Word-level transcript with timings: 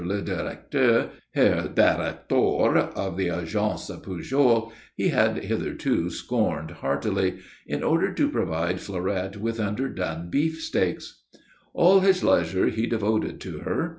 le 0.03 0.19
Directeur, 0.19 1.11
Herr 1.35 1.67
Direktor 1.67 2.75
of 2.95 3.17
the 3.17 3.27
Agence 3.27 3.91
Pujol, 4.01 4.71
he 4.95 5.09
had 5.09 5.37
hitherto 5.43 6.09
scorned 6.09 6.71
haughtily 6.71 7.37
in 7.67 7.83
order 7.83 8.11
to 8.11 8.27
provide 8.31 8.81
Fleurette 8.81 9.37
with 9.37 9.59
underdone 9.59 10.31
beefsteaks. 10.31 11.21
All 11.75 11.99
his 11.99 12.23
leisure 12.23 12.69
he 12.69 12.87
devoted 12.87 13.39
to 13.41 13.59
her. 13.59 13.89